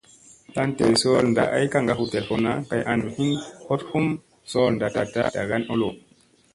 [0.51, 3.31] Tlan ɗel sool naɗta ay kaŋga hu telfunna kay an hin
[3.67, 4.05] hoɗ hum
[4.51, 5.89] sool naɗta ɗagan olo.